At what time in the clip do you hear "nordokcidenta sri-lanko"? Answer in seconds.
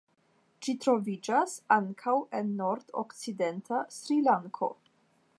2.61-4.71